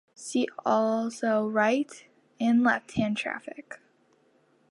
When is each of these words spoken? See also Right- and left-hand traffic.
See 0.15 0.47
also 0.65 1.45
Right- 1.47 2.07
and 2.39 2.63
left-hand 2.63 3.17
traffic. 3.17 3.77